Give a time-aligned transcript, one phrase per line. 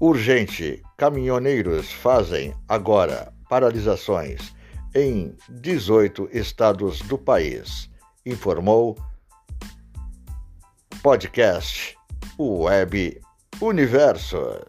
[0.00, 4.54] Urgente: caminhoneiros fazem agora paralisações
[4.94, 7.90] em 18 estados do país,
[8.24, 8.96] informou
[11.02, 11.94] podcast
[12.38, 13.20] Web
[13.60, 14.66] Universo.